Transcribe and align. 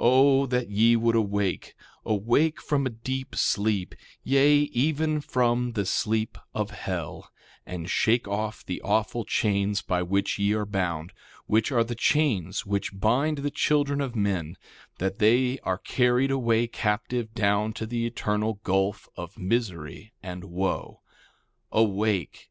O 0.06 0.46
that 0.46 0.70
ye 0.70 0.96
would 0.96 1.14
awake; 1.14 1.74
awake 2.06 2.58
from 2.58 2.86
a 2.86 2.88
deep 2.88 3.36
sleep, 3.36 3.94
yea, 4.22 4.60
even 4.72 5.20
from 5.20 5.72
the 5.72 5.84
sleep 5.84 6.38
of 6.54 6.70
hell, 6.70 7.28
and 7.66 7.90
shake 7.90 8.26
off 8.26 8.64
the 8.64 8.80
awful 8.80 9.26
chains 9.26 9.82
by 9.82 10.00
which 10.02 10.38
ye 10.38 10.54
are 10.54 10.64
bound, 10.64 11.12
which 11.46 11.70
are 11.70 11.84
the 11.84 11.94
chains 11.94 12.64
which 12.64 12.98
bind 12.98 13.36
the 13.36 13.50
children 13.50 14.00
of 14.00 14.16
men, 14.16 14.56
that 14.96 15.18
they 15.18 15.58
are 15.64 15.76
carried 15.76 16.30
away 16.30 16.66
captive 16.66 17.34
down 17.34 17.70
to 17.74 17.84
the 17.84 18.06
eternal 18.06 18.60
gulf 18.64 19.06
of 19.16 19.38
misery 19.38 20.14
and 20.22 20.44
woe. 20.44 21.02
1:14 21.74 21.80
Awake! 21.82 22.42